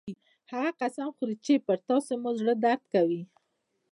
هغه 0.51 0.71
قسم 0.81 1.07
خوري 1.15 1.35
چې 1.45 1.53
پر 1.65 1.77
تاسو 1.87 2.11
مې 2.21 2.31
زړه 2.39 2.53
درد 2.63 2.83
کوي 2.93 3.21